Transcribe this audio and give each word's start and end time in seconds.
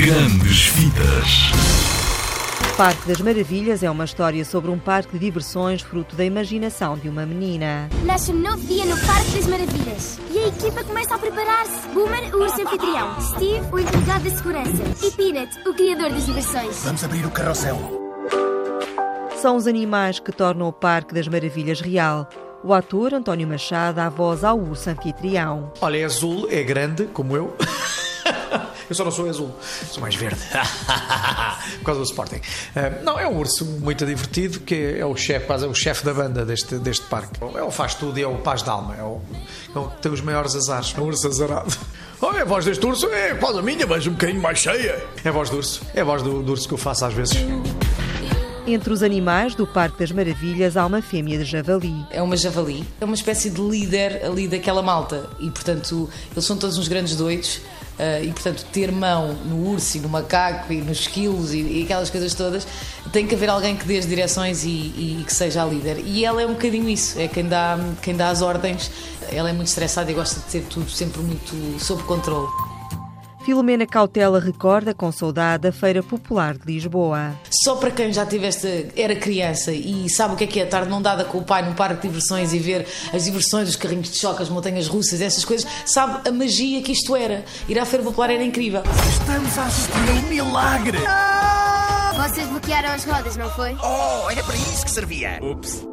Grandes 0.00 0.66
Vidas. 0.68 1.50
Parque 2.76 3.08
das 3.08 3.20
Maravilhas 3.20 3.82
é 3.82 3.90
uma 3.90 4.04
história 4.04 4.44
sobre 4.44 4.70
um 4.70 4.78
parque 4.78 5.14
de 5.14 5.18
diversões 5.18 5.82
fruto 5.82 6.14
da 6.14 6.24
imaginação 6.24 6.96
de 6.96 7.08
uma 7.08 7.26
menina. 7.26 7.90
Nasce 8.04 8.30
um 8.30 8.38
novo 8.38 8.64
dia 8.64 8.86
no 8.86 8.96
Parque 9.04 9.32
das 9.32 9.46
Maravilhas 9.48 10.20
e 10.30 10.38
a 10.38 10.46
equipa 10.46 10.84
começa 10.84 11.16
a 11.16 11.18
preparar-se. 11.18 11.88
Boomer, 11.88 12.32
o 12.32 12.42
urso 12.42 12.62
anfitrião, 12.62 13.20
Steve, 13.20 13.66
o 13.72 13.78
encarregado 13.80 14.22
de 14.22 14.36
segurança 14.36 14.84
e 15.04 15.10
Peanut, 15.10 15.68
o 15.68 15.74
criador 15.74 16.10
das 16.10 16.26
diversões. 16.26 16.80
Vamos 16.84 17.02
abrir 17.02 17.26
o 17.26 17.30
carrossel. 17.32 17.76
São 19.42 19.56
os 19.56 19.66
animais 19.66 20.20
que 20.20 20.30
tornam 20.30 20.68
o 20.68 20.72
Parque 20.72 21.12
das 21.12 21.26
Maravilhas 21.26 21.80
real. 21.80 22.28
O 22.62 22.72
ator 22.72 23.14
António 23.14 23.48
Machado 23.48 23.96
dá 23.96 24.08
voz 24.08 24.44
ao 24.44 24.60
urso 24.60 24.90
anfitrião. 24.90 25.72
Olha, 25.80 25.96
é 25.96 26.04
azul, 26.04 26.46
é 26.48 26.62
grande, 26.62 27.06
como 27.06 27.36
eu. 27.36 27.56
Eu 28.88 28.94
só 28.94 29.04
não 29.04 29.10
sou 29.10 29.28
azul, 29.28 29.54
sou 29.90 30.00
mais 30.00 30.14
verde. 30.14 30.40
Por 31.78 31.84
causa 31.84 32.00
do 32.00 32.06
Sporting. 32.06 32.36
Uh, 32.36 33.04
não, 33.04 33.18
é 33.18 33.28
um 33.28 33.36
urso 33.36 33.64
muito 33.64 34.06
divertido, 34.06 34.60
que 34.60 34.96
é 34.98 35.04
o 35.04 35.14
chefe, 35.14 35.46
quase 35.46 35.66
é 35.66 35.68
o 35.68 35.74
chefe 35.74 36.04
da 36.04 36.14
banda 36.14 36.44
deste, 36.44 36.76
deste 36.76 37.04
parque. 37.06 37.38
Ele 37.42 37.70
faz 37.70 37.94
tudo 37.94 38.18
e 38.18 38.22
é 38.22 38.26
o 38.26 38.36
paz 38.36 38.62
de 38.62 38.70
alma. 38.70 38.96
É 38.96 39.02
o, 39.02 39.20
é 39.74 39.78
o 39.78 39.88
que 39.90 40.02
tem 40.02 40.12
os 40.12 40.20
maiores 40.20 40.54
azares. 40.54 40.94
É 40.96 41.00
um 41.00 41.04
urso 41.04 41.26
azarado. 41.26 41.76
Olha, 42.20 42.42
a 42.42 42.44
voz 42.44 42.64
deste 42.64 42.84
urso 42.84 43.06
é 43.08 43.34
quase 43.34 43.58
a 43.58 43.62
minha, 43.62 43.86
mas 43.86 44.06
um 44.06 44.12
bocadinho 44.12 44.40
mais 44.40 44.58
cheia. 44.58 45.04
É 45.24 45.28
a 45.28 45.32
voz 45.32 45.50
do 45.50 45.56
urso. 45.56 45.82
É 45.94 46.00
a 46.00 46.04
voz 46.04 46.22
do, 46.22 46.42
do 46.42 46.52
urso 46.52 46.66
que 46.66 46.74
eu 46.74 46.78
faço 46.78 47.04
às 47.04 47.12
vezes. 47.12 47.36
Entre 48.66 48.92
os 48.92 49.02
animais 49.02 49.54
do 49.54 49.66
Parque 49.66 49.98
das 49.98 50.12
Maravilhas 50.12 50.76
há 50.76 50.84
uma 50.84 51.00
fêmea 51.00 51.38
de 51.38 51.44
javali. 51.44 52.04
É 52.10 52.20
uma 52.20 52.36
javali, 52.36 52.84
é 53.00 53.04
uma 53.04 53.14
espécie 53.14 53.48
de 53.48 53.62
líder 53.62 54.22
ali 54.24 54.46
daquela 54.46 54.82
malta 54.82 55.26
e, 55.40 55.50
portanto, 55.50 56.10
eles 56.32 56.44
são 56.44 56.54
todos 56.54 56.76
uns 56.76 56.86
grandes 56.86 57.16
doidos. 57.16 57.62
Uh, 57.98 58.24
e 58.24 58.32
portanto 58.32 58.64
ter 58.72 58.92
mão 58.92 59.34
no 59.44 59.70
urso 59.70 59.96
e 59.96 60.00
no 60.00 60.08
macaco 60.08 60.72
e 60.72 60.80
nos 60.80 61.00
esquilos 61.00 61.52
e, 61.52 61.58
e, 61.58 61.82
aquelas 61.82 62.08
coisas 62.08 62.32
todas 62.32 62.64
tem 63.12 63.26
que 63.26 63.34
haver 63.34 63.50
alguém 63.50 63.76
que 63.76 63.84
dê 63.84 63.98
as 63.98 64.06
direções 64.06 64.62
e, 64.62 64.68
e, 64.68 65.24
que 65.26 65.32
seja 65.32 65.64
a 65.64 65.66
líder. 65.66 65.98
E 66.04 66.24
ela 66.24 66.40
é 66.40 66.46
um 66.46 66.52
bocadinho 66.52 66.88
isso 66.88 67.18
é 67.18 67.26
quem 67.26 67.48
dá 67.48 67.76
quem 68.00 68.16
dá 68.16 68.28
as 68.28 68.40
ordens. 68.40 68.88
Ela 69.32 69.50
é 69.50 69.52
muito 69.52 69.66
estressada 69.66 70.10
e 70.10 70.14
gosta 70.14 70.38
de 70.38 70.46
ter 70.46 70.62
tudo 70.68 70.88
sempre 70.88 71.20
muito 71.22 71.80
sob 71.80 72.02
controle 72.04 72.46
Filomena 73.48 73.86
Cautela 73.86 74.38
recorda 74.38 74.92
com 74.92 75.10
saudade 75.10 75.66
a 75.66 75.72
Feira 75.72 76.02
Popular 76.02 76.58
de 76.58 76.70
Lisboa. 76.70 77.34
Só 77.50 77.76
para 77.76 77.90
quem 77.90 78.12
já 78.12 78.26
tiveste, 78.26 78.88
era 78.94 79.16
criança 79.16 79.72
e 79.72 80.06
sabe 80.10 80.34
o 80.34 80.36
que 80.36 80.44
é 80.44 80.46
que 80.46 80.60
é 80.60 80.64
estar 80.64 80.84
num 80.84 81.00
dada 81.00 81.24
com 81.24 81.38
o 81.38 81.42
pai 81.42 81.66
num 81.66 81.72
parque 81.72 82.02
de 82.02 82.08
diversões 82.08 82.52
e 82.52 82.58
ver 82.58 82.86
as 83.10 83.24
diversões, 83.24 83.70
os 83.70 83.76
carrinhos 83.76 84.10
de 84.10 84.18
choque, 84.18 84.42
as 84.42 84.50
montanhas 84.50 84.86
russas, 84.86 85.22
essas 85.22 85.46
coisas, 85.46 85.66
sabe 85.86 86.28
a 86.28 86.30
magia 86.30 86.82
que 86.82 86.92
isto 86.92 87.16
era. 87.16 87.42
Ir 87.66 87.78
à 87.78 87.86
Feira 87.86 88.04
Popular 88.04 88.28
era 88.28 88.44
incrível. 88.44 88.82
Estamos 89.18 89.58
a 89.58 89.64
assistir 89.64 89.92
a 89.94 90.12
um 90.12 90.28
milagre! 90.28 90.98
Vocês 92.18 92.46
bloquearam 92.48 92.90
as 92.90 93.04
rodas, 93.04 93.34
não 93.38 93.48
foi? 93.52 93.74
Oh, 93.82 94.30
era 94.30 94.44
para 94.44 94.56
isso 94.56 94.84
que 94.84 94.90
servia! 94.90 95.40
Ups! 95.42 95.88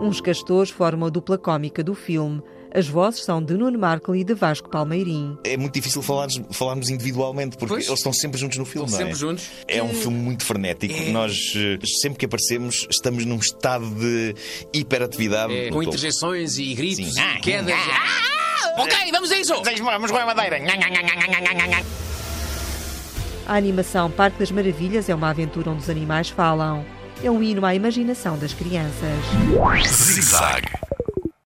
Uns 0.00 0.20
castores 0.20 0.70
formam 0.70 1.06
a 1.06 1.10
dupla 1.10 1.38
cómica 1.38 1.84
do 1.84 1.94
filme. 1.94 2.42
As 2.72 2.86
vozes 2.86 3.24
são 3.24 3.42
de 3.42 3.54
Nuno 3.54 3.76
Marco 3.78 4.14
e 4.14 4.22
de 4.22 4.32
Vasco 4.32 4.68
Palmeirim. 4.68 5.36
É 5.42 5.56
muito 5.56 5.74
difícil 5.74 6.02
falarmos, 6.02 6.40
falarmos 6.52 6.88
individualmente, 6.88 7.56
porque 7.56 7.74
Pois. 7.74 7.86
eles 7.86 7.98
estão 7.98 8.12
sempre 8.12 8.38
juntos 8.38 8.58
no 8.58 8.64
filme, 8.64 8.86
Estão 8.86 9.00
não 9.00 9.06
é? 9.08 9.14
sempre 9.14 9.20
juntos. 9.28 9.44
É 9.66 9.82
um 9.82 9.88
filme 9.92 10.16
muito 10.18 10.44
frenético. 10.44 10.94
Nós, 11.10 11.52
eh, 11.56 11.78
sempre 12.00 12.18
que 12.20 12.24
aparecemos, 12.26 12.86
estamos 12.88 13.24
num 13.24 13.38
estado 13.38 13.88
de 13.90 14.34
hiperatividade. 14.72 15.52
É, 15.52 15.64
com 15.64 15.70
topo. 15.78 15.82
interjeições 15.82 16.58
e 16.58 16.72
gritos 16.74 17.14
Sim. 17.14 17.20
e 17.20 17.40
quedas. 17.40 17.74
Ah, 17.74 18.82
ok, 18.82 18.96
vamos 19.10 19.32
a 19.32 19.38
isso! 19.38 19.52
Vamos 19.82 20.10
com 20.10 20.16
a 20.18 20.26
madeira. 20.26 20.58
A 23.46 23.56
animação 23.56 24.10
Parque 24.12 24.38
das 24.38 24.52
Maravilhas 24.52 25.08
é 25.08 25.14
uma 25.14 25.30
aventura 25.30 25.70
onde 25.70 25.82
os 25.82 25.90
animais 25.90 26.28
falam. 26.28 26.84
É 27.22 27.30
um 27.30 27.42
hino 27.42 27.66
à 27.66 27.74
imaginação 27.74 28.38
das 28.38 28.54
crianças. 28.54 29.18
Zig 29.88 30.22
Zag. 30.22 30.62